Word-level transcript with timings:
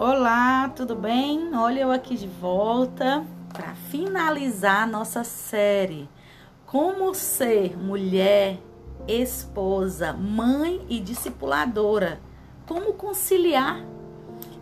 Olá, 0.00 0.68
tudo 0.76 0.94
bem? 0.94 1.52
Olha 1.56 1.80
eu 1.80 1.90
aqui 1.90 2.16
de 2.16 2.28
volta 2.28 3.26
para 3.52 3.74
finalizar 3.90 4.88
nossa 4.88 5.24
série 5.24 6.08
Como 6.64 7.12
ser 7.16 7.76
mulher, 7.76 8.60
esposa, 9.08 10.12
mãe 10.12 10.86
e 10.88 11.00
discipuladora. 11.00 12.20
Como 12.64 12.92
conciliar 12.92 13.84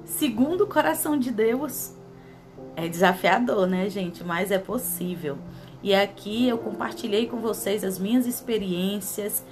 segundo 0.06 0.62
o 0.62 0.66
coração 0.66 1.18
de 1.18 1.30
Deus. 1.30 1.92
É 2.74 2.88
desafiador, 2.88 3.66
né, 3.66 3.90
gente? 3.90 4.24
Mas 4.24 4.50
é 4.50 4.58
possível. 4.58 5.36
E 5.82 5.94
aqui 5.94 6.48
eu 6.48 6.56
compartilhei 6.56 7.26
com 7.26 7.36
vocês 7.40 7.84
as 7.84 7.98
minhas 7.98 8.26
experiências, 8.26 9.44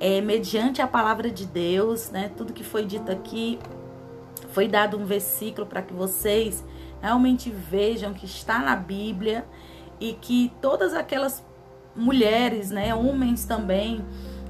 é, 0.00 0.20
mediante 0.20 0.82
a 0.82 0.88
palavra 0.88 1.30
de 1.30 1.46
Deus, 1.46 2.10
né? 2.10 2.32
Tudo 2.36 2.52
que 2.52 2.64
foi 2.64 2.84
dito 2.84 3.12
aqui 3.12 3.60
foi 4.48 4.68
dado 4.68 4.96
um 4.96 5.04
versículo 5.04 5.66
para 5.66 5.82
que 5.82 5.92
vocês 5.92 6.64
realmente 7.00 7.50
vejam 7.50 8.12
que 8.12 8.26
está 8.26 8.58
na 8.58 8.74
Bíblia 8.74 9.46
e 10.00 10.14
que 10.14 10.52
todas 10.60 10.94
aquelas 10.94 11.44
mulheres, 11.94 12.70
né, 12.70 12.94
homens 12.94 13.44
também, 13.44 14.04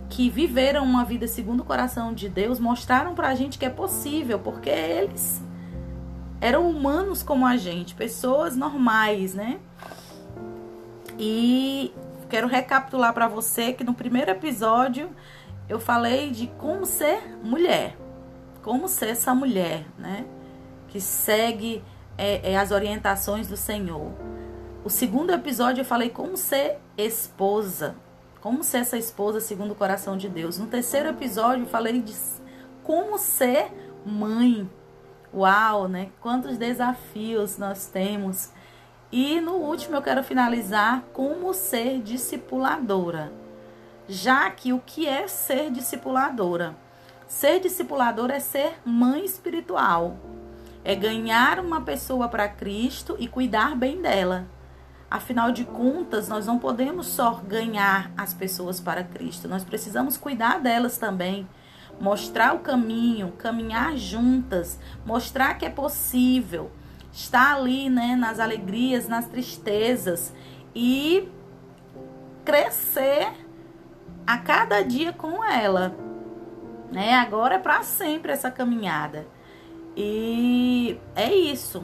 que 0.09 0.31
viveram 0.31 0.85
uma 0.85 1.05
vida 1.05 1.27
segundo 1.27 1.61
o 1.61 1.65
coração 1.65 2.13
de 2.13 2.29
Deus, 2.29 2.59
mostraram 2.59 3.15
para 3.15 3.29
a 3.29 3.35
gente 3.35 3.59
que 3.59 3.67
é 3.67 3.71
possível, 3.71 4.39
porque 4.39 4.71
eles 4.71 5.43
eram 6.41 6.69
humanos 6.69 7.23
como 7.23 7.47
a 7.47 7.57
gente, 7.57 7.95
pessoas 7.95 8.57
normais, 8.57 9.35
né? 9.35 9.59
E 11.19 11.93
quero 12.29 12.47
recapitular 12.47 13.13
para 13.13 13.27
você 13.27 13.73
que 13.73 13.83
no 13.83 13.93
primeiro 13.93 14.31
episódio 14.31 15.11
eu 15.69 15.81
falei 15.81 16.31
de 16.31 16.47
como 16.59 16.87
ser 16.87 17.37
mulher 17.43 17.97
como 18.63 18.89
ser 18.89 19.11
essa 19.11 19.35
mulher, 19.35 19.85
né? 19.99 20.25
Que 20.89 21.01
segue 21.01 21.83
é, 22.17 22.53
é, 22.53 22.57
as 22.57 22.71
orientações 22.71 23.47
do 23.49 23.57
Senhor. 23.57 24.13
O 24.85 24.91
segundo 24.91 25.33
episódio 25.33 25.83
eu 25.83 25.85
falei 25.85 26.11
como 26.11 26.37
ser 26.37 26.79
esposa, 26.97 27.95
como 28.41 28.65
ser 28.65 28.79
essa 28.79 28.97
esposa 28.97 29.41
segundo 29.41 29.73
o 29.73 29.75
coração 29.75 30.17
de 30.17 30.29
Deus. 30.29 30.59
No 30.59 30.67
terceiro 30.67 31.09
episódio 31.09 31.65
eu 31.65 31.69
falei 31.69 32.01
de 32.01 32.15
como 32.83 33.19
ser 33.19 33.73
mãe. 34.05 34.69
Uau, 35.33 35.89
né? 35.89 36.11
Quantos 36.21 36.57
desafios 36.57 37.59
nós 37.59 37.87
temos. 37.87 38.51
E 39.13 39.41
no 39.41 39.55
último 39.55 39.97
eu 39.97 40.03
quero 40.03 40.23
finalizar 40.23 41.03
como 41.13 41.53
ser 41.55 42.01
discipuladora. 42.01 43.33
Já 44.09 44.51
que 44.51 44.73
o 44.73 44.81
que 44.81 45.07
é 45.07 45.29
ser 45.29 45.71
discipuladora? 45.71 46.75
Ser 47.29 47.61
discipulador 47.61 48.31
é 48.31 48.41
ser 48.41 48.79
mãe 48.87 49.23
espiritual. 49.23 50.17
É 50.83 50.95
ganhar 50.95 51.61
uma 51.61 51.83
pessoa 51.83 52.27
para 52.27 52.49
Cristo 52.49 53.17
e 53.19 53.29
cuidar 53.29 53.77
bem 53.77 54.01
dela. 54.01 54.47
Afinal 55.11 55.53
de 55.53 55.67
contas, 55.67 56.27
nós 56.27 56.47
não 56.47 56.59
podemos 56.59 57.07
só 57.07 57.35
ganhar 57.47 58.11
as 58.17 58.33
pessoas 58.33 58.81
para 58.81 59.05
Cristo, 59.05 59.47
nós 59.47 59.63
precisamos 59.63 60.17
cuidar 60.17 60.61
delas 60.61 60.97
também. 60.97 61.47
Mostrar 62.01 62.55
o 62.55 62.61
caminho, 62.61 63.33
caminhar 63.33 63.95
juntas, 63.95 64.79
mostrar 65.05 65.55
que 65.59 65.67
é 65.67 65.71
possível 65.71 66.71
estar 67.13 67.57
ali, 67.57 67.91
né, 67.91 68.17
nas 68.17 68.41
alegrias, 68.41 69.07
nas 69.07 69.27
tristezas 69.27 70.33
e 70.75 71.29
crescer 72.43 73.33
a 74.27 74.39
cada 74.39 74.81
dia 74.81 75.13
com 75.13 75.45
ela 75.45 76.08
né? 76.91 77.15
Agora 77.15 77.57
é 77.57 77.59
para 77.59 77.83
sempre 77.83 78.33
essa 78.33 78.51
caminhada. 78.51 79.27
E 79.97 80.99
é 81.15 81.33
isso. 81.33 81.83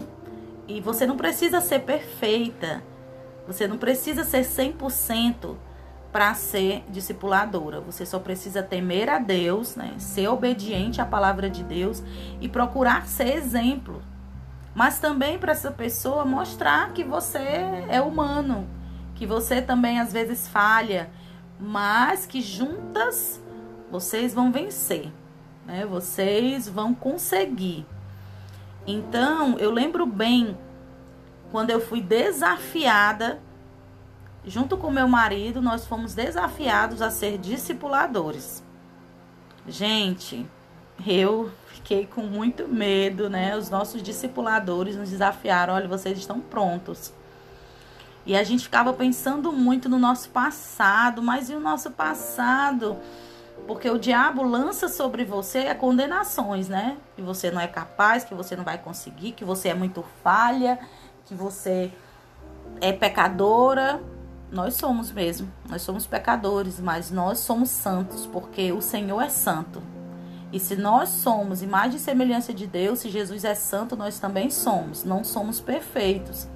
E 0.67 0.81
você 0.81 1.07
não 1.07 1.17
precisa 1.17 1.61
ser 1.61 1.81
perfeita. 1.81 2.83
Você 3.47 3.67
não 3.67 3.77
precisa 3.77 4.25
ser 4.25 4.43
100% 4.43 5.57
para 6.13 6.33
ser 6.33 6.85
discipuladora. 6.89 7.81
Você 7.81 8.07
só 8.07 8.21
precisa 8.21 8.63
temer 8.63 9.11
a 9.11 9.19
Deus, 9.19 9.75
né? 9.75 9.95
Ser 9.99 10.29
obediente 10.29 11.01
à 11.01 11.05
palavra 11.05 11.51
de 11.51 11.65
Deus 11.65 12.03
e 12.41 12.49
procurar 12.49 13.07
ser 13.09 13.35
exemplo. 13.35 14.01
Mas 14.75 14.99
também 14.99 15.39
para 15.39 15.53
essa 15.53 15.71
pessoa 15.71 16.25
mostrar 16.25 16.93
que 16.93 17.05
você 17.05 17.39
é 17.89 18.01
humano, 18.01 18.69
que 19.15 19.27
você 19.27 19.61
também 19.61 20.01
às 20.01 20.13
vezes 20.13 20.49
falha, 20.49 21.11
mas 21.59 22.27
que 22.27 22.41
juntas 22.41 23.41
vocês 23.95 24.35
vão 24.35 24.51
vencer, 24.51 25.13
né? 25.65 25.87
Vocês 25.87 26.69
vão 26.69 26.93
conseguir. 26.93 27.87
Então, 28.85 29.57
eu 29.57 29.71
lembro 29.71 30.05
bem 30.05 30.59
quando 31.53 31.71
eu 31.71 31.81
fui 31.81 32.01
desafiada, 32.01 33.41
junto 34.45 34.77
com 34.77 34.91
meu 34.91 35.07
marido, 35.07 35.63
nós 35.63 35.87
fomos 35.87 36.13
desafiados 36.13 37.01
a 37.01 37.09
ser 37.09 37.39
discipuladores. 37.39 38.65
Gente, 39.69 40.45
eu 41.07 41.53
fiquei 41.69 42.05
com 42.05 42.23
muito 42.23 42.67
medo, 42.67 43.31
né? 43.31 43.57
Os 43.57 43.71
nossos 43.71 44.03
discipuladores 44.03 44.97
nos 44.97 45.11
desafiaram: 45.11 45.73
olha, 45.73 45.87
vocês 45.87 46.19
estão 46.19 46.41
prontos. 46.41 47.13
E 48.27 48.37
a 48.37 48.43
gente 48.43 48.65
ficava 48.65 48.93
pensando 48.93 49.53
muito 49.53 49.89
no 49.89 50.01
nosso 50.01 50.31
passado, 50.31 51.23
mas 51.23 51.49
e 51.49 51.55
o 51.55 51.61
nosso 51.61 51.93
passado? 51.93 52.99
Porque 53.67 53.89
o 53.89 53.99
diabo 53.99 54.43
lança 54.43 54.89
sobre 54.89 55.25
você 55.25 55.75
condenações, 55.75 56.69
né? 56.69 56.99
Que 57.17 57.23
você 57.23 57.51
não 57.51 57.61
é 57.61 57.67
capaz, 57.67 58.25
que 58.25 58.35
você 58.35 58.55
não 58.55 58.65
vai 58.65 58.79
conseguir, 58.79 59.33
que 59.33 59.45
você 59.45 59.69
é 59.69 59.75
muito 59.75 60.05
falha, 60.23 60.79
que 61.25 61.35
você 61.35 61.91
é 62.81 62.93
pecadora. 62.93 64.03
Nós 64.53 64.75
somos 64.75 65.11
mesmo, 65.11 65.51
nós 65.69 65.83
somos 65.83 66.07
pecadores, 66.07 66.79
mas 66.79 67.11
nós 67.11 67.39
somos 67.39 67.71
santos, 67.71 68.27
porque 68.27 68.71
o 68.71 68.81
Senhor 68.81 69.21
é 69.21 69.29
santo. 69.29 69.83
E 70.53 70.61
se 70.61 70.77
nós 70.77 71.09
somos 71.09 71.63
imagem 71.63 71.97
e 71.97 72.01
semelhança 72.01 72.55
de 72.55 72.67
Deus, 72.67 73.01
se 73.01 73.09
Jesus 73.09 73.45
é 73.45 73.55
santo, 73.57 73.97
nós 73.97 74.21
também 74.21 74.51
somos. 74.51 75.03
Não 75.03 75.25
somos 75.25 75.59
perfeitos. 75.59 76.47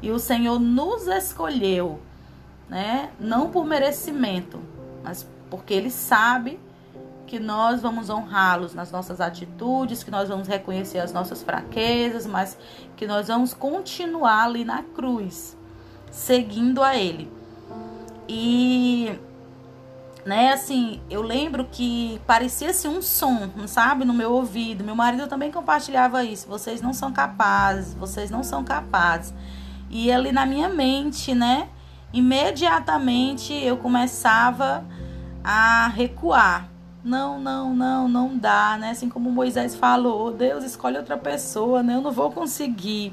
E 0.00 0.10
o 0.10 0.18
Senhor 0.18 0.58
nos 0.58 1.06
escolheu, 1.06 2.00
né? 2.68 3.10
Não 3.20 3.50
por 3.50 3.66
merecimento, 3.66 4.58
mas 5.04 5.26
porque 5.52 5.74
ele 5.74 5.90
sabe 5.90 6.58
que 7.26 7.38
nós 7.38 7.82
vamos 7.82 8.08
honrá-los 8.08 8.72
nas 8.72 8.90
nossas 8.90 9.20
atitudes, 9.20 10.02
que 10.02 10.10
nós 10.10 10.30
vamos 10.30 10.48
reconhecer 10.48 10.98
as 10.98 11.12
nossas 11.12 11.42
fraquezas, 11.42 12.26
mas 12.26 12.56
que 12.96 13.06
nós 13.06 13.28
vamos 13.28 13.52
continuar 13.52 14.44
ali 14.44 14.64
na 14.64 14.82
cruz, 14.82 15.54
seguindo 16.10 16.82
a 16.82 16.96
ele. 16.96 17.30
E 18.26 19.12
né, 20.24 20.52
assim, 20.54 21.02
eu 21.10 21.20
lembro 21.20 21.68
que 21.70 22.18
parecia 22.26 22.70
assim 22.70 22.88
um 22.88 23.02
som, 23.02 23.50
sabe, 23.66 24.06
no 24.06 24.14
meu 24.14 24.32
ouvido. 24.32 24.82
Meu 24.82 24.96
marido 24.96 25.26
também 25.26 25.52
compartilhava 25.52 26.24
isso. 26.24 26.48
Vocês 26.48 26.80
não 26.80 26.94
são 26.94 27.12
capazes, 27.12 27.92
vocês 27.92 28.30
não 28.30 28.42
são 28.42 28.64
capazes. 28.64 29.34
E 29.90 30.10
ali 30.10 30.32
na 30.32 30.46
minha 30.46 30.70
mente, 30.70 31.34
né, 31.34 31.68
imediatamente 32.10 33.52
eu 33.52 33.76
começava 33.76 34.82
a 35.44 35.88
recuar. 35.88 36.68
Não, 37.04 37.40
não, 37.40 37.74
não, 37.74 38.08
não 38.08 38.36
dá, 38.36 38.76
né? 38.78 38.90
Assim 38.90 39.08
como 39.08 39.30
Moisés 39.30 39.74
falou, 39.74 40.32
Deus 40.32 40.62
escolhe 40.64 40.96
outra 40.96 41.16
pessoa, 41.16 41.82
né? 41.82 41.96
Eu 41.96 42.00
não 42.00 42.12
vou 42.12 42.30
conseguir. 42.30 43.12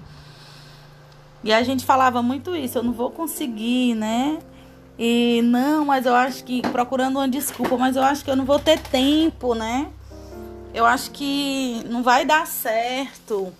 E 1.44 1.52
a 1.52 1.64
gente 1.64 1.86
falava 1.86 2.22
muito 2.22 2.56
isso, 2.56 2.78
eu 2.78 2.84
não 2.84 2.92
vou 2.92 3.10
conseguir, 3.10 3.96
né? 3.96 4.40
E 4.98 5.42
não, 5.44 5.86
mas 5.86 6.06
eu 6.06 6.14
acho 6.14 6.44
que 6.44 6.62
procurando 6.62 7.16
uma 7.16 7.28
desculpa, 7.28 7.78
mas 7.78 7.96
eu 7.96 8.04
acho 8.04 8.24
que 8.24 8.30
eu 8.30 8.36
não 8.36 8.46
vou 8.46 8.60
ter 8.60 8.80
tempo, 8.80 9.56
né? 9.56 9.88
Eu 10.74 10.86
acho 10.86 11.12
que 11.12 11.82
não 11.90 12.04
vai 12.04 12.26
dar 12.26 12.46
certo. 12.46 13.52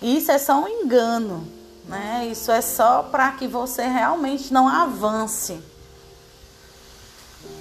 Isso 0.00 0.30
é 0.30 0.38
só 0.38 0.62
um 0.62 0.68
engano, 0.68 1.48
né? 1.88 2.28
Isso 2.30 2.52
é 2.52 2.60
só 2.60 3.02
para 3.02 3.32
que 3.32 3.48
você 3.48 3.82
realmente 3.88 4.52
não 4.52 4.68
avance. 4.68 5.58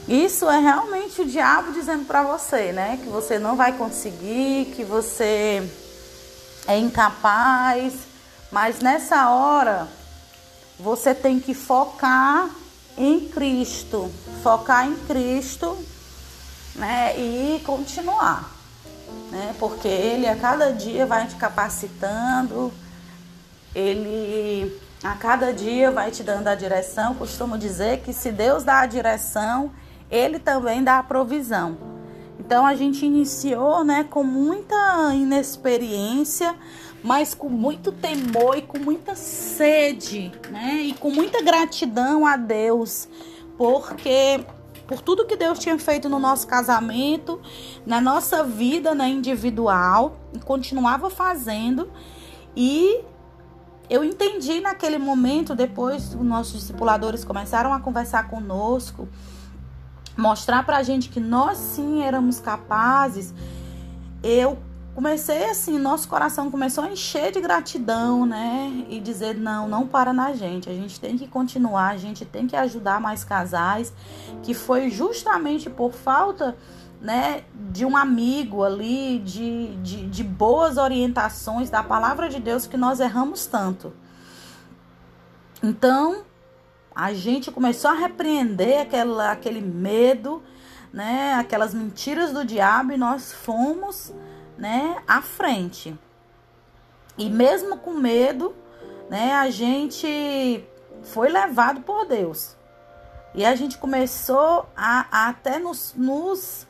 Isso 0.07 0.49
é 0.49 0.57
realmente 0.59 1.21
o 1.21 1.25
diabo 1.25 1.73
dizendo 1.73 2.05
para 2.05 2.23
você, 2.23 2.71
né? 2.71 2.97
Que 3.03 3.09
você 3.09 3.37
não 3.37 3.57
vai 3.57 3.73
conseguir, 3.73 4.71
que 4.73 4.83
você 4.85 5.69
é 6.65 6.77
incapaz. 6.77 7.93
Mas 8.49 8.79
nessa 8.79 9.29
hora, 9.29 9.85
você 10.79 11.13
tem 11.13 11.41
que 11.41 11.53
focar 11.53 12.49
em 12.97 13.27
Cristo. 13.27 14.09
Focar 14.41 14.87
em 14.87 14.95
Cristo, 14.95 15.77
né? 16.75 17.13
E 17.19 17.61
continuar. 17.65 18.49
Né? 19.29 19.55
Porque 19.59 19.89
Ele 19.89 20.25
a 20.25 20.37
cada 20.37 20.71
dia 20.71 21.05
vai 21.05 21.27
te 21.27 21.35
capacitando. 21.35 22.71
Ele 23.75 24.73
a 25.03 25.15
cada 25.15 25.51
dia 25.51 25.91
vai 25.91 26.11
te 26.11 26.23
dando 26.23 26.47
a 26.47 26.55
direção. 26.55 27.13
Costumo 27.15 27.57
dizer 27.57 27.99
que 28.03 28.13
se 28.13 28.31
Deus 28.31 28.63
dá 28.63 28.79
a 28.79 28.85
direção 28.85 29.69
ele 30.09 30.39
também 30.39 30.83
dá 30.83 30.99
a 30.99 31.03
provisão. 31.03 31.77
Então 32.39 32.65
a 32.65 32.75
gente 32.75 33.05
iniciou, 33.05 33.83
né, 33.83 34.03
com 34.03 34.23
muita 34.23 35.13
inexperiência, 35.13 36.55
mas 37.03 37.33
com 37.33 37.49
muito 37.49 37.91
temor 37.91 38.57
e 38.57 38.61
com 38.61 38.79
muita 38.79 39.15
sede, 39.15 40.31
né? 40.49 40.75
E 40.81 40.93
com 40.93 41.11
muita 41.11 41.41
gratidão 41.41 42.25
a 42.25 42.35
Deus, 42.37 43.07
porque 43.57 44.43
por 44.87 45.01
tudo 45.01 45.25
que 45.25 45.35
Deus 45.35 45.59
tinha 45.59 45.77
feito 45.77 46.07
no 46.07 46.17
nosso 46.17 46.47
casamento, 46.47 47.41
na 47.85 47.99
nossa 47.99 48.43
vida 48.43 48.95
né, 48.95 49.09
individual, 49.09 50.17
e 50.33 50.39
continuava 50.39 51.09
fazendo. 51.09 51.91
E 52.55 53.01
eu 53.89 54.03
entendi 54.03 54.61
naquele 54.61 54.97
momento, 54.97 55.53
depois 55.53 56.13
os 56.15 56.25
nossos 56.25 56.61
discipuladores 56.61 57.25
começaram 57.25 57.73
a 57.73 57.79
conversar 57.79 58.29
conosco, 58.29 59.07
mostrar 60.17 60.65
pra 60.65 60.81
gente 60.81 61.09
que 61.09 61.19
nós 61.19 61.57
sim 61.57 62.01
éramos 62.01 62.39
capazes. 62.39 63.33
Eu 64.23 64.57
comecei 64.95 65.47
assim, 65.51 65.77
nosso 65.77 66.07
coração 66.07 66.49
começou 66.49 66.83
a 66.83 66.89
encher 66.89 67.31
de 67.31 67.39
gratidão, 67.39 68.25
né? 68.25 68.85
E 68.89 68.99
dizer: 68.99 69.35
não, 69.35 69.67
não 69.67 69.87
para 69.87 70.11
na 70.11 70.33
gente, 70.33 70.69
a 70.69 70.73
gente 70.73 70.99
tem 70.99 71.15
que 71.15 71.27
continuar, 71.27 71.89
a 71.89 71.97
gente 71.97 72.25
tem 72.25 72.47
que 72.47 72.55
ajudar 72.55 72.99
mais 72.99 73.23
casais, 73.23 73.93
que 74.41 74.53
foi 74.55 74.89
justamente 74.89 75.69
por 75.69 75.93
falta. 75.93 76.57
Né, 76.99 77.43
de 77.53 77.85
um 77.85 77.95
amigo 77.95 78.63
ali, 78.63 79.19
de, 79.19 79.75
de, 79.83 80.07
de 80.07 80.23
boas 80.23 80.77
orientações 80.77 81.69
da 81.69 81.83
palavra 81.83 82.27
de 82.27 82.39
Deus 82.39 82.65
que 82.65 82.75
nós 82.75 82.99
erramos 82.99 83.45
tanto. 83.45 83.93
Então, 85.61 86.23
a 86.97 87.13
gente 87.13 87.51
começou 87.51 87.91
a 87.91 87.93
repreender 87.93 88.81
aquela, 88.81 89.31
aquele 89.31 89.61
medo, 89.61 90.41
né, 90.91 91.35
aquelas 91.35 91.71
mentiras 91.71 92.33
do 92.33 92.43
diabo 92.43 92.91
e 92.91 92.97
nós 92.97 93.31
fomos 93.31 94.11
né, 94.57 94.97
à 95.07 95.21
frente. 95.21 95.95
E 97.15 97.29
mesmo 97.29 97.77
com 97.77 97.93
medo, 97.93 98.55
né, 99.11 99.35
a 99.35 99.47
gente 99.51 100.67
foi 101.03 101.29
levado 101.29 101.81
por 101.81 102.07
Deus. 102.07 102.55
E 103.35 103.45
a 103.45 103.55
gente 103.55 103.77
começou 103.77 104.67
a, 104.75 105.05
a 105.11 105.29
até 105.29 105.59
nos, 105.59 105.93
nos 105.95 106.65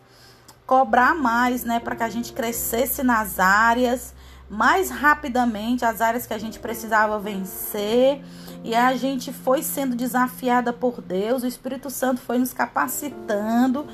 cobrar 0.66 1.16
mais, 1.16 1.64
né, 1.64 1.80
para 1.80 1.96
que 1.96 2.04
a 2.04 2.10
gente 2.10 2.34
crescesse 2.34 3.02
nas 3.02 3.40
áreas 3.40 4.14
mais 4.50 4.90
rapidamente, 4.90 5.86
as 5.86 6.02
áreas 6.02 6.28
que 6.28 6.34
a 6.34 6.38
gente 6.38 6.60
precisava 6.60 7.18
vencer. 7.18 8.22
E 8.64 8.76
a 8.76 8.96
gente 8.96 9.32
foi 9.32 9.64
sendo 9.64 9.96
desafiada 9.96 10.74
por 10.74 11.02
Deus, 11.02 11.44
o 11.44 11.48
Espírito 11.48 11.90
Santo 11.90 12.22
foi 12.22 12.38
nos 12.38 12.54
capacitando 12.54 13.86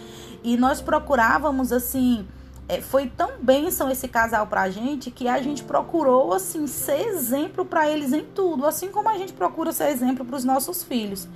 e 0.43 0.57
nós 0.57 0.81
procurávamos 0.81 1.71
assim 1.71 2.25
é, 2.67 2.81
foi 2.81 3.07
tão 3.07 3.31
bênção 3.41 3.89
esse 3.89 4.07
casal 4.07 4.47
pra 4.47 4.69
gente 4.69 5.11
que 5.11 5.27
a 5.27 5.41
gente 5.41 5.63
procurou 5.63 6.33
assim 6.33 6.65
ser 6.65 7.07
exemplo 7.07 7.65
para 7.65 7.89
eles 7.89 8.13
em 8.13 8.23
tudo, 8.23 8.65
assim 8.65 8.89
como 8.89 9.09
a 9.09 9.17
gente 9.17 9.33
procura 9.33 9.71
ser 9.71 9.89
exemplo 9.89 10.23
para 10.23 10.35
os 10.35 10.43
nossos 10.43 10.83
filhos. 10.83 11.27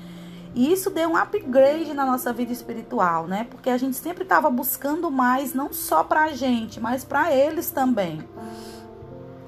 E 0.56 0.72
isso 0.72 0.90
deu 0.90 1.10
um 1.10 1.18
upgrade 1.18 1.94
na 1.94 2.06
nossa 2.06 2.34
vida 2.34 2.52
espiritual, 2.52 3.28
né? 3.28 3.46
Porque 3.50 3.70
a 3.70 3.78
gente 3.78 3.96
sempre 3.98 4.24
estava 4.24 4.50
buscando 4.50 5.12
mais, 5.12 5.54
não 5.54 5.72
só 5.72 6.04
pra 6.04 6.30
gente, 6.30 6.80
mas 6.80 7.04
para 7.04 7.32
eles 7.32 7.70
também. 7.70 8.28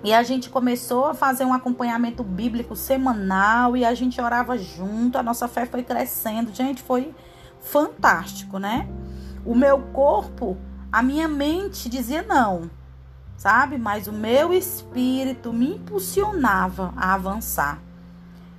E 0.04 0.14
a 0.14 0.24
gente 0.24 0.50
começou 0.50 1.06
a 1.06 1.14
fazer 1.14 1.44
um 1.44 1.54
acompanhamento 1.54 2.24
bíblico 2.24 2.76
semanal 2.76 3.76
e 3.76 3.84
a 3.84 3.94
gente 3.94 4.22
orava 4.22 4.58
junto, 4.58 5.18
a 5.18 5.24
nossa 5.24 5.48
fé 5.48 5.66
foi 5.66 5.84
crescendo. 5.84 6.54
Gente, 6.54 6.82
foi 6.82 7.14
fantástico, 7.60 8.58
né? 8.58 8.88
O 9.46 9.54
meu 9.54 9.80
corpo 9.92 10.58
a 10.92 11.04
minha 11.04 11.28
mente 11.28 11.88
dizia 11.88 12.24
não, 12.24 12.70
sabe? 13.38 13.78
Mas 13.78 14.08
o 14.08 14.12
meu 14.12 14.52
espírito 14.52 15.54
me 15.54 15.76
impulsionava 15.76 16.94
a 16.98 17.14
avançar. 17.14 17.80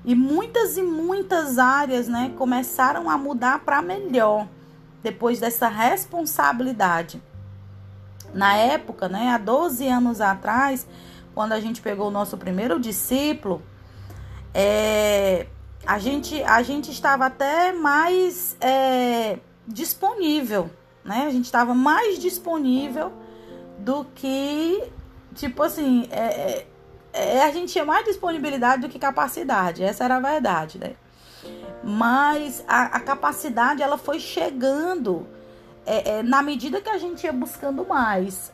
E 0.05 0.15
muitas 0.15 0.77
e 0.77 0.83
muitas 0.83 1.59
áreas, 1.59 2.07
né, 2.07 2.33
começaram 2.39 3.11
a 3.11 3.19
mudar 3.19 3.61
para 3.61 3.83
melhor 3.83 4.47
depois 5.03 5.41
dessa 5.41 5.69
responsabilidade. 5.69 7.21
Na 8.33 8.55
época, 8.55 9.09
né, 9.09 9.31
há 9.31 9.39
12 9.39 9.89
anos 9.89 10.21
atrás, 10.21 10.87
quando 11.35 11.53
a 11.53 11.61
gente 11.61 11.81
pegou 11.81 12.09
o 12.09 12.11
nosso 12.11 12.37
primeiro 12.37 12.79
discípulo, 12.79 13.63
é, 14.55 15.47
a, 15.87 15.99
gente, 15.99 16.43
a 16.43 16.63
gente 16.63 16.91
estava 16.91 17.27
até 17.27 17.73
mais 17.73 18.57
é, 18.61 19.39
disponível 19.67 20.71
né? 21.05 21.27
A 21.27 21.31
gente 21.31 21.47
estava 21.47 21.75
mais 21.75 22.19
disponível 22.19 23.13
do 23.79 24.05
que, 24.15 24.83
tipo 25.35 25.63
assim, 25.63 26.07
é, 26.11 26.19
é, 26.19 26.67
é, 27.13 27.43
a 27.43 27.51
gente 27.51 27.73
tinha 27.73 27.85
mais 27.85 28.05
disponibilidade 28.05 28.83
do 28.83 28.89
que 28.89 28.99
capacidade, 28.99 29.83
essa 29.83 30.05
era 30.05 30.17
a 30.17 30.21
verdade, 30.21 30.79
né? 30.79 30.95
Mas 31.83 32.63
a, 32.69 32.83
a 32.83 33.01
capacidade, 33.01 33.83
ela 33.83 33.97
foi 33.97 34.21
chegando 34.21 35.27
é, 35.87 36.19
é, 36.19 36.23
na 36.23 36.43
medida 36.43 36.81
que 36.81 36.91
a 36.91 36.99
gente 36.99 37.25
ia 37.25 37.33
buscando 37.33 37.87
mais, 37.87 38.53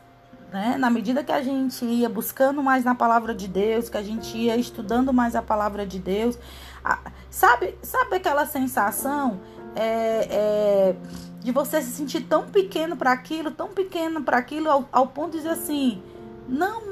né? 0.52 0.76
Na 0.78 0.90
medida 0.90 1.24
que 1.24 1.32
a 1.32 1.42
gente 1.42 1.84
ia 1.84 2.08
buscando 2.08 2.62
mais 2.62 2.84
na 2.84 2.94
palavra 2.94 3.34
de 3.34 3.48
Deus, 3.48 3.88
que 3.88 3.96
a 3.96 4.02
gente 4.02 4.36
ia 4.36 4.56
estudando 4.56 5.12
mais 5.12 5.34
a 5.34 5.42
palavra 5.42 5.86
de 5.86 5.98
Deus, 5.98 6.38
a, 6.84 6.98
sabe, 7.30 7.76
sabe 7.82 8.16
aquela 8.16 8.46
sensação 8.46 9.40
é, 9.74 10.28
é 10.30 10.96
de 11.46 11.52
você 11.52 11.80
se 11.80 11.92
sentir 11.92 12.22
tão 12.22 12.48
pequeno 12.48 12.96
para 12.96 13.12
aquilo, 13.12 13.52
tão 13.52 13.68
pequeno 13.68 14.20
para 14.22 14.36
aquilo, 14.36 14.68
ao, 14.68 14.88
ao, 14.90 15.06
ponto 15.06 15.32
de 15.32 15.36
dizer 15.38 15.50
assim: 15.50 16.02
não, 16.48 16.82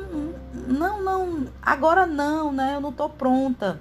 não, 0.69 1.03
não, 1.03 1.47
agora 1.61 2.07
não, 2.07 2.53
né? 2.53 2.77
Eu 2.77 2.81
não 2.81 2.93
tô 2.93 3.09
pronta. 3.09 3.81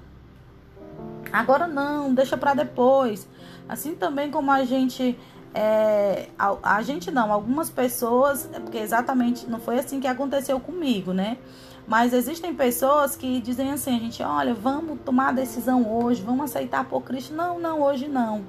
Agora 1.31 1.67
não, 1.67 2.13
deixa 2.13 2.37
para 2.37 2.53
depois. 2.53 3.27
Assim 3.69 3.95
também 3.95 4.31
como 4.31 4.51
a 4.51 4.63
gente. 4.63 5.17
É, 5.53 6.29
a, 6.37 6.77
a, 6.77 6.81
gente 6.81 7.11
não, 7.11 7.31
algumas 7.31 7.69
pessoas, 7.69 8.49
é 8.51 8.59
porque 8.59 8.77
exatamente 8.77 9.47
não 9.47 9.59
foi 9.59 9.77
assim 9.77 9.99
que 9.99 10.07
aconteceu 10.07 10.59
comigo, 10.59 11.13
né? 11.13 11.37
Mas 11.87 12.13
existem 12.13 12.55
pessoas 12.55 13.15
que 13.15 13.41
dizem 13.41 13.71
assim, 13.71 13.95
a 13.95 13.99
gente, 13.99 14.23
olha, 14.23 14.53
vamos 14.53 14.99
tomar 15.05 15.29
a 15.29 15.31
decisão 15.33 15.91
hoje, 15.91 16.21
vamos 16.21 16.45
aceitar 16.45 16.85
por 16.85 17.01
Cristo. 17.01 17.33
Não, 17.33 17.59
não, 17.59 17.81
hoje 17.81 18.07
não. 18.07 18.43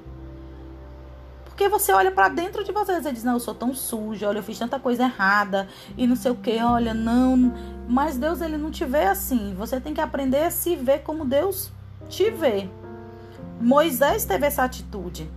Porque 1.55 1.69
você 1.69 1.93
olha 1.93 2.11
para 2.11 2.27
dentro 2.27 2.65
de 2.65 2.71
você 2.73 2.97
e 2.97 3.11
diz: 3.13 3.23
Não, 3.23 3.33
eu 3.33 3.39
sou 3.39 3.55
tão 3.55 3.73
suja, 3.73 4.27
olha, 4.27 4.39
eu 4.39 4.43
fiz 4.43 4.59
tanta 4.59 4.77
coisa 4.77 5.03
errada 5.03 5.69
e 5.97 6.05
não 6.05 6.15
sei 6.17 6.29
o 6.31 6.35
que, 6.35 6.57
olha, 6.61 6.93
não. 6.93 7.53
Mas 7.87 8.17
Deus, 8.17 8.41
ele 8.41 8.57
não 8.57 8.69
te 8.69 8.83
vê 8.83 9.03
assim. 9.03 9.53
Você 9.57 9.79
tem 9.79 9.93
que 9.93 10.01
aprender 10.01 10.43
a 10.43 10.51
se 10.51 10.75
ver 10.75 10.99
como 11.03 11.23
Deus 11.23 11.71
te 12.09 12.29
vê. 12.29 12.67
Moisés 13.61 14.25
teve 14.25 14.45
essa 14.45 14.65
atitude. 14.65 15.31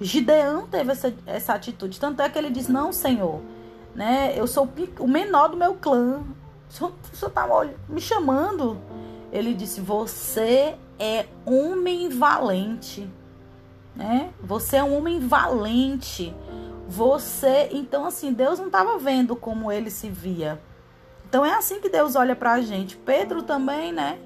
Gideão 0.00 0.66
teve 0.66 0.92
essa, 0.92 1.14
essa 1.26 1.54
atitude. 1.54 1.98
Tanto 1.98 2.22
é 2.22 2.28
que 2.28 2.38
ele 2.38 2.50
diz: 2.50 2.68
Não, 2.68 2.92
Senhor, 2.92 3.40
né? 3.94 4.32
Eu 4.36 4.46
sou 4.46 4.68
o 4.98 5.08
menor 5.08 5.48
do 5.48 5.56
meu 5.56 5.74
clã. 5.74 6.22
O 6.68 6.72
senhor, 6.72 6.92
o 7.22 7.30
tá 7.30 7.46
me 7.88 8.00
chamando. 8.00 8.78
Ele 9.32 9.54
disse: 9.54 9.80
Você 9.80 10.76
é 10.98 11.26
homem 11.44 12.08
valente 12.08 13.08
né? 13.98 14.30
Você 14.40 14.76
é 14.76 14.84
um 14.84 14.96
homem 14.96 15.18
valente. 15.18 16.34
Você, 16.88 17.68
então 17.72 18.06
assim, 18.06 18.32
Deus 18.32 18.58
não 18.60 18.66
estava 18.66 18.96
vendo 18.96 19.34
como 19.34 19.70
ele 19.70 19.90
se 19.90 20.08
via. 20.08 20.58
Então 21.28 21.44
é 21.44 21.52
assim 21.52 21.80
que 21.80 21.90
Deus 21.90 22.14
olha 22.14 22.36
para 22.36 22.52
a 22.52 22.60
gente. 22.60 22.96
Pedro 22.96 23.42
também, 23.42 23.92
né? 23.92 24.18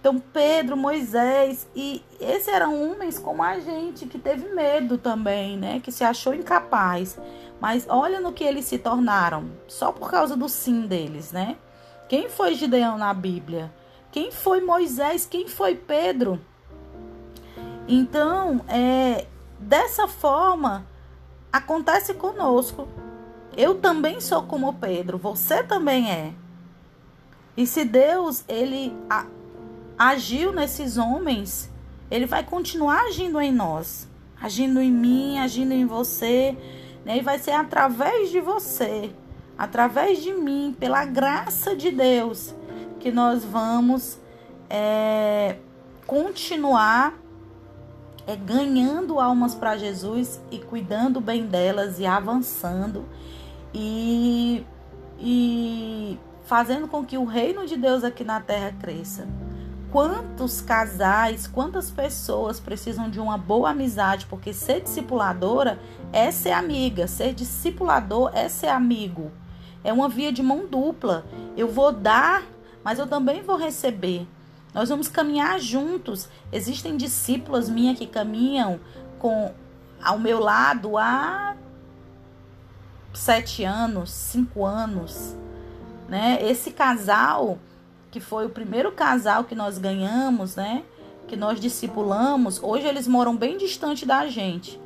Então 0.00 0.18
Pedro, 0.18 0.78
Moisés 0.78 1.68
e 1.76 2.02
esses 2.18 2.48
eram 2.48 2.90
homens 2.90 3.18
como 3.18 3.42
a 3.42 3.60
gente 3.60 4.06
que 4.06 4.18
teve 4.18 4.48
medo 4.54 4.96
também, 4.96 5.58
né? 5.58 5.78
Que 5.78 5.92
se 5.92 6.02
achou 6.02 6.34
incapaz. 6.34 7.18
Mas 7.60 7.86
olha 7.86 8.18
no 8.18 8.32
que 8.32 8.42
eles 8.42 8.64
se 8.64 8.78
tornaram, 8.78 9.50
só 9.68 9.92
por 9.92 10.10
causa 10.10 10.34
do 10.34 10.48
sim 10.48 10.86
deles, 10.86 11.32
né? 11.32 11.56
Quem 12.08 12.30
foi 12.30 12.54
Gideão 12.54 12.96
na 12.96 13.12
Bíblia? 13.12 13.70
Quem 14.10 14.32
foi 14.32 14.62
Moisés? 14.62 15.26
Quem 15.26 15.46
foi 15.46 15.76
Pedro? 15.76 16.40
Então, 17.86 18.64
é, 18.68 19.26
dessa 19.58 20.08
forma, 20.08 20.86
acontece 21.52 22.14
conosco. 22.14 22.88
Eu 23.54 23.74
também 23.74 24.20
sou 24.20 24.44
como 24.44 24.72
Pedro, 24.74 25.18
você 25.18 25.62
também 25.62 26.10
é. 26.10 26.32
E 27.56 27.66
se 27.66 27.84
Deus 27.84 28.44
ele 28.48 28.96
a, 29.08 29.26
agiu 30.00 30.50
nesses 30.50 30.96
homens, 30.96 31.70
ele 32.10 32.24
vai 32.24 32.42
continuar 32.42 33.02
agindo 33.02 33.38
em 33.38 33.52
nós, 33.52 34.08
agindo 34.40 34.80
em 34.80 34.90
mim, 34.90 35.38
agindo 35.38 35.72
em 35.74 35.84
você, 35.84 36.56
né? 37.04 37.18
E 37.18 37.20
vai 37.20 37.38
ser 37.38 37.50
através 37.50 38.30
de 38.30 38.40
você, 38.40 39.12
através 39.58 40.22
de 40.22 40.32
mim, 40.32 40.74
pela 40.80 41.04
graça 41.04 41.76
de 41.76 41.90
Deus, 41.90 42.54
que 42.98 43.12
nós 43.12 43.44
vamos 43.44 44.18
é, 44.70 45.56
continuar 46.06 47.14
é 48.26 48.36
ganhando 48.36 49.20
almas 49.20 49.54
para 49.54 49.76
Jesus 49.76 50.40
e 50.50 50.58
cuidando 50.58 51.20
bem 51.20 51.44
delas 51.44 51.98
e 51.98 52.06
avançando 52.06 53.04
e, 53.74 54.64
e 55.18 56.18
fazendo 56.44 56.88
com 56.88 57.04
que 57.04 57.18
o 57.18 57.24
reino 57.24 57.66
de 57.66 57.76
Deus 57.76 58.02
aqui 58.02 58.24
na 58.24 58.40
terra 58.40 58.72
cresça. 58.80 59.26
Quantos 59.90 60.60
casais, 60.60 61.48
quantas 61.48 61.90
pessoas 61.90 62.60
precisam 62.60 63.10
de 63.10 63.18
uma 63.18 63.36
boa 63.36 63.70
amizade, 63.70 64.26
porque 64.26 64.52
ser 64.52 64.82
discipuladora 64.82 65.80
é 66.12 66.30
ser 66.30 66.52
amiga, 66.52 67.08
ser 67.08 67.34
discipulador 67.34 68.30
é 68.32 68.48
ser 68.48 68.68
amigo. 68.68 69.32
É 69.82 69.92
uma 69.92 70.08
via 70.08 70.32
de 70.32 70.42
mão 70.42 70.66
dupla. 70.66 71.24
Eu 71.56 71.66
vou 71.66 71.90
dar, 71.90 72.44
mas 72.84 73.00
eu 73.00 73.06
também 73.06 73.42
vou 73.42 73.56
receber. 73.56 74.28
Nós 74.72 74.88
vamos 74.88 75.08
caminhar 75.08 75.58
juntos. 75.58 76.28
Existem 76.52 76.96
discípulas 76.96 77.68
minhas 77.68 77.98
que 77.98 78.06
caminham 78.06 78.78
com 79.18 79.52
ao 80.00 80.18
meu 80.18 80.38
lado 80.38 80.96
há 80.96 81.56
sete 83.12 83.64
anos, 83.64 84.10
cinco 84.10 84.64
anos, 84.64 85.36
né? 86.08 86.38
Esse 86.40 86.70
casal 86.70 87.58
que 88.10 88.20
foi 88.20 88.46
o 88.46 88.50
primeiro 88.50 88.92
casal 88.92 89.44
que 89.44 89.54
nós 89.54 89.78
ganhamos, 89.78 90.56
né? 90.56 90.82
Que 91.28 91.36
nós 91.36 91.60
discipulamos. 91.60 92.60
Hoje 92.62 92.86
eles 92.86 93.06
moram 93.06 93.36
bem 93.36 93.56
distante 93.56 94.04
da 94.04 94.26
gente, 94.26 94.80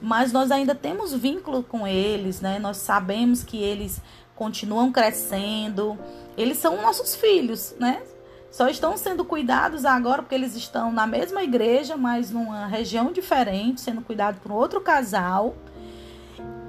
mas 0.00 0.32
nós 0.32 0.50
ainda 0.50 0.74
temos 0.74 1.12
vínculo 1.12 1.62
com 1.62 1.86
eles, 1.86 2.40
né? 2.40 2.58
Nós 2.58 2.78
sabemos 2.78 3.44
que 3.44 3.58
eles 3.58 4.00
continuam 4.34 4.90
crescendo. 4.90 5.98
Eles 6.36 6.58
são 6.58 6.82
nossos 6.82 7.14
filhos, 7.14 7.74
né? 7.78 8.02
Só 8.50 8.68
estão 8.68 8.96
sendo 8.96 9.24
cuidados 9.24 9.84
agora 9.84 10.22
porque 10.22 10.34
eles 10.34 10.56
estão 10.56 10.90
na 10.90 11.06
mesma 11.06 11.42
igreja, 11.42 11.96
mas 11.96 12.30
numa 12.30 12.66
região 12.66 13.12
diferente, 13.12 13.80
sendo 13.80 14.00
cuidados 14.00 14.40
por 14.40 14.50
outro 14.50 14.80
casal. 14.80 15.54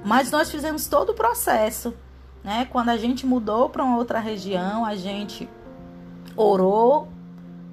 Mas 0.04 0.30
nós 0.30 0.50
fizemos 0.50 0.86
todo 0.86 1.10
o 1.10 1.14
processo, 1.14 1.94
né? 2.44 2.66
Quando 2.70 2.90
a 2.90 2.96
gente 2.96 3.26
mudou 3.26 3.68
para 3.68 3.82
uma 3.82 3.96
outra 3.96 4.18
região, 4.18 4.84
a 4.84 4.94
gente 4.94 5.48
orou 6.38 7.08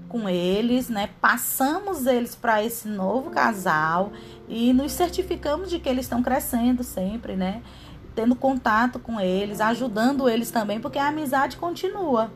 com 0.10 0.27
eles, 0.27 0.89
né? 0.89 1.10
Passamos 1.22 2.07
eles 2.07 2.36
para 2.36 2.63
esse 2.63 2.88
novo 2.88 3.29
casal 3.29 4.12
e 4.50 4.74
nos 4.74 4.91
certificamos 4.91 5.69
de 5.69 5.77
que 5.77 5.88
eles 5.88 6.05
estão 6.05 6.24
crescendo 6.24 6.84
sempre, 6.84 7.36
né? 7.36 7.62
Tendo 8.15 8.36
contato 8.36 8.98
com 8.98 9.19
eles, 9.19 9.62
ajudando 9.62 10.27
eles 10.27 10.50
também, 10.50 10.79
porque 10.79 10.98
a 10.98 11.10
amizade 11.10 11.57
continua. 11.57 12.31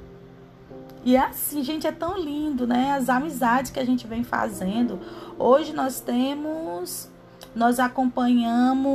E 1.04 1.16
é 1.16 1.22
assim, 1.22 1.64
gente, 1.64 1.88
é 1.88 1.92
tão 1.92 2.18
lindo, 2.18 2.68
né? 2.68 2.92
As 2.92 3.10
amizades 3.10 3.72
que 3.72 3.80
a 3.80 3.86
gente 3.86 4.06
vem 4.06 4.24
fazendo. 4.24 5.00
Hoje 5.38 5.74
nós 5.74 6.00
temos, 6.00 7.10
nós 7.56 7.80
acompanhamos 7.80 8.88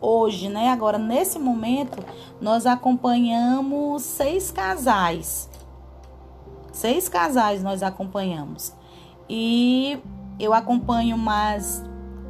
hoje, 0.00 0.48
né? 0.48 0.70
Agora 0.70 0.98
nesse 0.98 1.38
momento 1.38 2.02
nós 2.40 2.66
acompanhamos 2.66 4.02
seis 4.02 4.50
casais 4.50 5.47
Seis 6.78 7.08
casais 7.08 7.60
nós 7.60 7.82
acompanhamos. 7.82 8.72
E 9.28 10.00
eu 10.38 10.54
acompanho 10.54 11.18
mais 11.18 11.82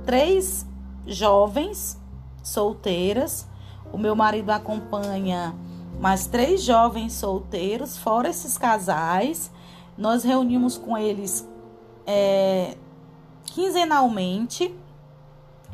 três 0.06 0.66
jovens 1.06 2.00
solteiras. 2.42 3.46
O 3.92 3.98
meu 3.98 4.16
marido 4.16 4.48
acompanha 4.48 5.54
mais 6.00 6.26
três 6.26 6.62
jovens 6.62 7.12
solteiros, 7.12 7.98
fora 7.98 8.30
esses 8.30 8.56
casais. 8.56 9.50
Nós 9.98 10.24
reunimos 10.24 10.78
com 10.78 10.96
eles 10.96 11.46
é, 12.06 12.74
quinzenalmente, 13.44 14.74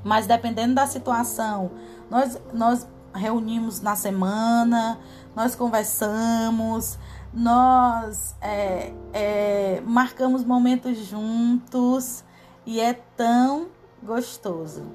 mas 0.02 0.26
dependendo 0.26 0.75
da 0.75 0.88
situação, 0.88 1.71
nós, 2.11 2.37
nós 2.52 2.88
reunimos 3.14 3.81
na 3.81 3.95
semana, 3.95 4.99
nós 5.37 5.54
conversamos, 5.54 6.99
nós 7.35 8.37
é, 8.41 8.93
é, 9.12 9.83
marcamos 9.85 10.45
momentos 10.45 10.97
juntos 10.99 12.23
e 12.64 12.81
é 12.81 12.93
tão 13.17 13.67
gostoso. 14.03 14.87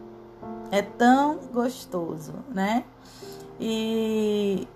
É 0.71 0.81
tão 0.81 1.37
gostoso, 1.51 2.33
né? 2.49 2.85
E 3.59 4.67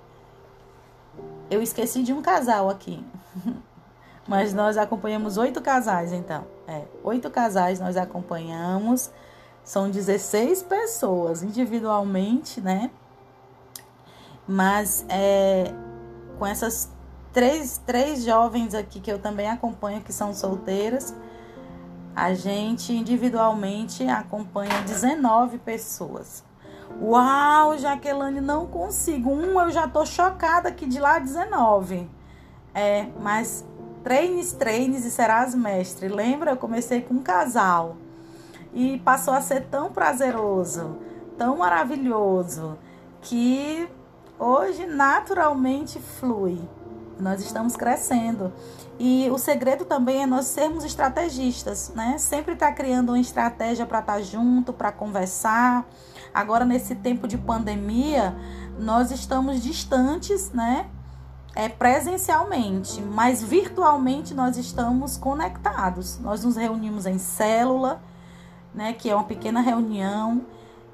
eu 1.50 1.62
esqueci 1.62 2.04
de 2.04 2.12
um 2.12 2.22
casal 2.22 2.70
aqui. 2.70 3.04
Mas 4.28 4.54
nós 4.54 4.78
acompanhamos 4.78 5.38
oito 5.38 5.62
casais, 5.62 6.12
então. 6.12 6.46
É, 6.68 6.84
oito 7.04 7.30
casais 7.30 7.80
nós 7.80 7.96
acompanhamos. 7.96 9.10
São 9.64 9.90
16 9.90 10.64
pessoas 10.64 11.44
individualmente, 11.44 12.60
né? 12.60 12.92
Mas 14.46 15.06
é, 15.08 15.74
com 16.38 16.46
essas 16.46 16.92
três, 17.34 17.82
três 17.86 18.24
jovens 18.24 18.76
aqui 18.76 19.00
que 19.00 19.12
eu 19.12 19.20
também 19.20 19.50
acompanho 19.50 20.02
que 20.02 20.14
são 20.14 20.34
solteiras. 20.34 21.14
A 22.16 22.34
gente 22.34 22.94
individualmente 22.94 24.08
acompanha 24.08 24.82
19 24.86 25.58
pessoas. 25.58 26.44
Uau, 27.02 27.76
Jaqueline, 27.78 28.40
não 28.40 28.68
consigo. 28.68 29.32
Um 29.32 29.60
eu 29.60 29.72
já 29.72 29.88
tô 29.88 30.06
chocada 30.06 30.70
aqui 30.70 30.86
de 30.86 31.00
lá 31.00 31.18
19. 31.18 32.08
É, 32.74 33.08
mas 33.20 33.66
treines, 34.04 34.54
treines 34.54 35.04
e 35.04 35.10
serás 35.10 35.56
mestre. 35.56 36.08
Lembra? 36.08 36.52
Eu 36.52 36.58
comecei 36.58 37.02
com 37.02 37.16
um 37.16 37.24
casal 37.24 37.98
e 38.74 39.00
passou 39.00 39.34
a 39.34 39.42
ser 39.42 39.66
tão 39.66 39.92
prazeroso, 39.92 40.98
tão 41.38 41.58
maravilhoso, 41.58 42.78
que 43.22 43.90
hoje 44.38 44.86
naturalmente 44.86 46.00
flui. 46.00 46.60
Nós 47.20 47.42
estamos 47.42 47.76
crescendo. 47.76 48.52
E 49.00 49.30
o 49.32 49.38
segredo 49.38 49.86
também 49.86 50.24
é 50.24 50.26
nós 50.26 50.46
sermos 50.46 50.84
estrategistas, 50.84 51.92
né? 51.96 52.18
Sempre 52.18 52.54
estar 52.54 52.68
tá 52.68 52.74
criando 52.74 53.10
uma 53.10 53.20
estratégia 53.20 53.86
para 53.86 54.00
estar 54.00 54.14
tá 54.14 54.22
junto, 54.22 54.72
para 54.72 54.92
conversar. 54.92 55.86
Agora, 56.34 56.66
nesse 56.66 56.96
tempo 56.96 57.28
de 57.28 57.38
pandemia, 57.38 58.36
nós 58.80 59.12
estamos 59.12 59.62
distantes, 59.62 60.52
né? 60.52 60.88
É, 61.56 61.70
presencialmente, 61.70 63.00
mas 63.00 63.44
virtualmente 63.44 64.34
nós 64.34 64.58
estamos 64.58 65.18
conectados. 65.18 66.18
Nós 66.20 66.44
nos 66.44 66.56
reunimos 66.56 67.06
em 67.06 67.20
célula, 67.20 68.02
né? 68.74 68.94
Que 68.94 69.10
é 69.10 69.16
uma 69.16 69.26
pequena 69.26 69.62
reunião 69.62 70.42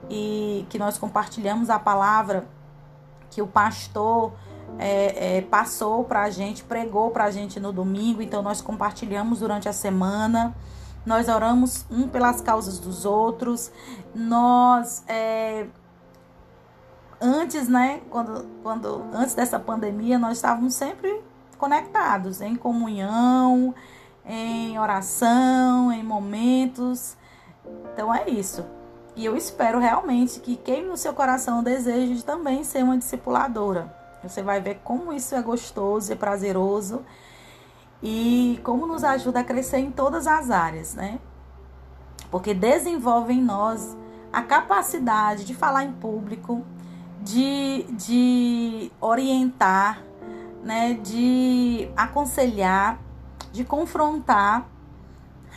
e 0.09 0.65
que 0.69 0.77
nós 0.77 0.97
compartilhamos 0.97 1.69
a 1.69 1.79
palavra 1.79 2.47
que 3.29 3.41
o 3.41 3.47
pastor 3.47 4.33
é, 4.77 5.38
é, 5.38 5.41
passou 5.41 6.03
para 6.03 6.23
a 6.23 6.29
gente, 6.29 6.63
pregou 6.63 7.11
para 7.11 7.25
a 7.25 7.31
gente 7.31 7.59
no 7.59 7.71
domingo, 7.71 8.21
então 8.21 8.41
nós 8.41 8.61
compartilhamos 8.61 9.39
durante 9.39 9.67
a 9.67 9.73
semana. 9.73 10.55
Nós 11.05 11.27
oramos 11.27 11.85
um 11.89 12.07
pelas 12.07 12.41
causas 12.41 12.77
dos 12.77 13.05
outros. 13.05 13.71
Nós 14.13 15.03
é, 15.07 15.65
antes, 17.19 17.67
né, 17.67 18.01
quando, 18.09 18.45
quando 18.63 19.03
antes 19.13 19.33
dessa 19.33 19.59
pandemia, 19.59 20.17
nós 20.17 20.38
estávamos 20.38 20.75
sempre 20.75 21.21
conectados 21.57 22.41
em 22.41 22.55
comunhão, 22.55 23.73
em 24.25 24.79
oração, 24.79 25.91
em 25.91 26.03
momentos. 26.03 27.17
Então 27.93 28.13
é 28.13 28.29
isso. 28.29 28.65
E 29.15 29.25
eu 29.25 29.35
espero 29.35 29.79
realmente 29.79 30.39
que 30.39 30.55
queime 30.55 30.88
no 30.88 30.95
seu 30.95 31.13
coração 31.13 31.59
o 31.59 31.63
desejo 31.63 32.15
de 32.15 32.23
também 32.23 32.63
ser 32.63 32.83
uma 32.83 32.97
discipuladora. 32.97 33.93
Você 34.23 34.41
vai 34.43 34.59
ver 34.59 34.81
como 34.83 35.13
isso 35.13 35.35
é 35.35 35.41
gostoso 35.41 36.11
e 36.11 36.15
prazeroso 36.15 37.03
e 38.01 38.59
como 38.63 38.85
nos 38.85 39.03
ajuda 39.03 39.39
a 39.39 39.43
crescer 39.43 39.77
em 39.77 39.91
todas 39.91 40.27
as 40.27 40.49
áreas, 40.49 40.93
né? 40.93 41.19
Porque 42.29 42.53
desenvolve 42.53 43.33
em 43.33 43.41
nós 43.41 43.95
a 44.31 44.41
capacidade 44.41 45.43
de 45.43 45.55
falar 45.55 45.83
em 45.83 45.91
público, 45.91 46.63
de, 47.21 47.85
de 47.91 48.91
orientar, 49.01 50.03
né? 50.63 50.93
de 50.93 51.89
aconselhar, 51.95 52.99
de 53.51 53.63
confrontar. 53.63 54.67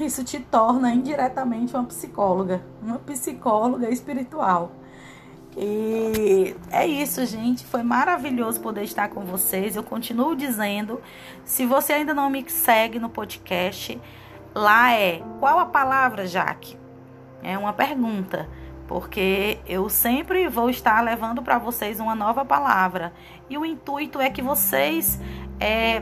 Isso 0.00 0.24
te 0.24 0.40
torna 0.40 0.92
indiretamente 0.94 1.74
uma 1.74 1.84
psicóloga, 1.84 2.64
uma 2.82 2.98
psicóloga 2.98 3.90
espiritual. 3.90 4.72
E 5.56 6.56
é 6.70 6.86
isso, 6.86 7.24
gente. 7.26 7.64
Foi 7.66 7.82
maravilhoso 7.82 8.60
poder 8.60 8.84
estar 8.84 9.08
com 9.08 9.22
vocês. 9.22 9.76
Eu 9.76 9.82
continuo 9.82 10.34
dizendo, 10.34 11.00
se 11.44 11.66
você 11.66 11.92
ainda 11.92 12.14
não 12.14 12.30
me 12.30 12.48
segue 12.48 12.98
no 12.98 13.10
podcast, 13.10 14.00
lá 14.54 14.92
é 14.92 15.22
qual 15.38 15.58
a 15.58 15.66
palavra, 15.66 16.26
Jaque? 16.26 16.78
É 17.42 17.58
uma 17.58 17.72
pergunta, 17.72 18.48
porque 18.86 19.58
eu 19.66 19.88
sempre 19.88 20.48
vou 20.48 20.70
estar 20.70 21.00
levando 21.02 21.42
para 21.42 21.58
vocês 21.58 22.00
uma 22.00 22.14
nova 22.14 22.44
palavra. 22.44 23.12
E 23.50 23.58
o 23.58 23.66
intuito 23.66 24.20
é 24.20 24.30
que 24.30 24.40
vocês 24.40 25.20
é, 25.60 25.96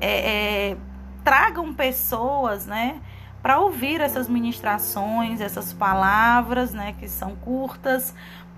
é, 0.00 0.70
é, 0.70 0.76
tragam 1.24 1.74
pessoas, 1.74 2.66
né? 2.66 3.00
para 3.44 3.58
ouvir 3.58 4.00
essas 4.00 4.26
ministrações, 4.26 5.38
essas 5.38 5.70
palavras, 5.70 6.72
né, 6.72 6.94
que 6.98 7.06
são 7.06 7.36
curtas, 7.36 8.14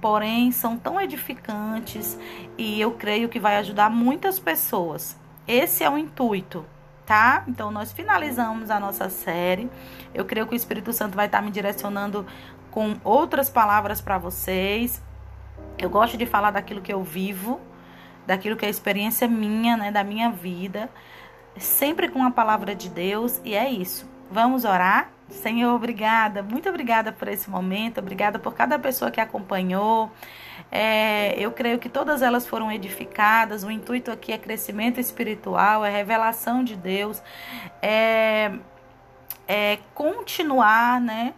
porém 0.07 0.53
são 0.53 0.79
tão 0.79 1.01
edificantes 1.01 2.17
e 2.57 2.81
eu 2.81 2.93
creio 2.93 3.29
que 3.29 3.41
vai 3.41 3.57
ajudar 3.57 3.91
muitas 3.91 4.39
pessoas. 4.39 5.19
Esse 5.49 5.83
é 5.83 5.91
o 5.91 5.99
intuito, 5.99 6.65
tá? 7.05 7.43
Então 7.49 7.73
nós 7.73 7.91
finalizamos 7.91 8.71
a 8.71 8.79
nossa 8.79 9.11
série. 9.11 9.69
Eu 10.15 10.25
creio 10.25 10.47
que 10.47 10.55
o 10.55 10.57
Espírito 10.57 10.93
Santo 10.93 11.17
vai 11.17 11.27
estar 11.27 11.43
me 11.43 11.51
direcionando 11.51 12.25
com 12.71 12.95
outras 13.03 13.51
palavras 13.51 14.01
para 14.01 14.17
vocês. 14.17 15.03
Eu 15.77 15.91
gosto 15.91 16.17
de 16.17 16.25
falar 16.25 16.53
daquilo 16.53 16.81
que 16.81 16.93
eu 16.93 17.03
vivo, 17.03 17.61
daquilo 18.29 18.57
que 18.57 18.65
é 18.65 18.71
experiência 18.71 19.27
minha, 19.27 19.77
né, 19.77 19.91
da 19.91 20.05
minha 20.05 20.31
vida, 20.31 20.89
sempre 21.59 22.09
com 22.09 22.23
a 22.23 22.31
palavra 22.31 22.77
de 22.77 22.89
Deus, 22.89 23.41
e 23.45 23.57
é 23.57 23.69
isso. 23.69 24.09
Vamos 24.31 24.65
orar? 24.65 25.11
Senhor, 25.29 25.75
obrigada, 25.75 26.41
muito 26.43 26.69
obrigada 26.69 27.11
por 27.11 27.27
esse 27.27 27.51
momento, 27.51 27.99
obrigada 27.99 28.39
por 28.39 28.55
cada 28.55 28.79
pessoa 28.79 29.11
que 29.11 29.21
acompanhou. 29.21 30.11
É, 30.71 31.35
eu 31.39 31.51
creio 31.51 31.79
que 31.79 31.89
todas 31.89 32.23
elas 32.23 32.47
foram 32.47 32.71
edificadas. 32.71 33.65
O 33.65 33.71
intuito 33.71 34.11
aqui 34.11 34.33
é 34.33 34.39
crescimento 34.39 35.01
espiritual, 35.01 35.85
é 35.85 35.91
revelação 35.91 36.63
de 36.63 36.77
Deus, 36.77 37.21
é, 37.83 38.53
é 39.49 39.79
continuar, 39.95 41.01
né? 41.01 41.35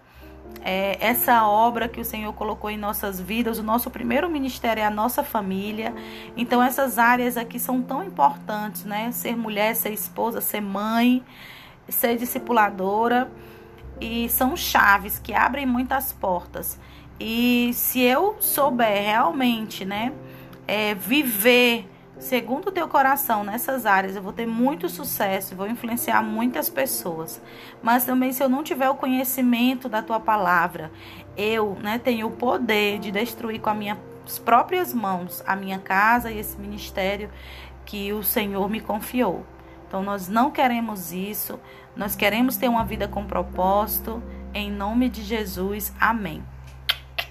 É, 0.63 0.97
essa 1.01 1.47
obra 1.47 1.89
que 1.89 2.01
o 2.01 2.05
Senhor 2.05 2.33
colocou 2.33 2.71
em 2.71 2.77
nossas 2.77 3.21
vidas. 3.21 3.59
O 3.59 3.63
nosso 3.63 3.91
primeiro 3.91 4.29
ministério 4.29 4.81
é 4.81 4.85
a 4.85 4.91
nossa 4.91 5.23
família. 5.23 5.95
Então, 6.37 6.63
essas 6.63 6.99
áreas 6.99 7.37
aqui 7.37 7.59
são 7.59 7.83
tão 7.83 8.03
importantes, 8.03 8.85
né? 8.85 9.11
Ser 9.13 9.37
mulher, 9.37 9.75
ser 9.77 9.93
esposa, 9.93 10.41
ser 10.41 10.61
mãe, 10.61 11.25
ser 11.89 12.17
discipuladora. 12.17 13.31
E 14.01 14.29
são 14.29 14.57
chaves 14.57 15.19
que 15.19 15.35
abrem 15.35 15.67
muitas 15.67 16.13
portas. 16.13 16.79
E 17.19 17.73
se 17.75 18.01
eu 18.01 18.37
souber 18.39 19.03
realmente, 19.03 19.85
né, 19.85 20.13
é, 20.69 20.95
viver 20.95 21.89
segundo 22.19 22.69
o 22.69 22.73
teu 22.73 22.89
coração 22.89 23.45
nessas 23.45 23.87
áreas, 23.87 24.17
eu 24.17 24.23
vou 24.23 24.33
ter 24.33 24.47
muito 24.47 24.89
sucesso, 24.89 25.55
vou 25.55 25.69
influenciar 25.69 26.23
muitas 26.23 26.69
pessoas. 26.69 27.41
Mas 27.83 28.05
também 28.05 28.33
se 28.33 28.43
eu 28.43 28.49
não 28.49 28.63
tiver 28.63 28.89
o 28.89 28.95
conhecimento 28.95 29.89
da 29.89 30.03
tua 30.03 30.21
palavra, 30.21 30.91
eu, 31.37 31.77
né, 31.81 31.99
tenho 31.99 32.27
o 32.29 32.31
poder 32.31 32.99
de 32.99 33.11
destruir 33.11 33.61
com 33.61 33.71
as 33.71 33.77
minhas 33.77 33.99
próprias 34.45 34.93
mãos 34.93 35.43
a 35.47 35.57
minha 35.57 35.79
casa 35.79 36.31
e 36.31 36.39
esse 36.39 36.59
ministério 36.59 37.31
que 37.85 38.13
o 38.13 38.23
Senhor 38.23 38.69
me 38.69 38.81
confiou. 38.81 39.47
Então 39.89 40.03
nós 40.03 40.29
não 40.29 40.51
queremos 40.51 41.13
isso, 41.13 41.59
nós 41.97 42.15
queremos 42.15 42.57
ter 42.57 42.69
uma 42.69 42.85
vida 42.85 43.09
com 43.09 43.27
propósito. 43.27 44.23
Em 44.55 44.71
nome 44.71 45.09
de 45.09 45.23
Jesus. 45.23 45.93
Amém. 45.99 46.45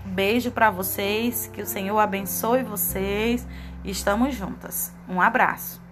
Beijo 0.06 0.52
para 0.52 0.70
vocês, 0.70 1.48
que 1.48 1.62
o 1.62 1.66
Senhor 1.66 1.98
abençoe 2.00 2.64
vocês 2.64 3.48
estamos 3.84 4.36
juntas. 4.36 4.94
Um 5.08 5.22
abraço. 5.22 5.87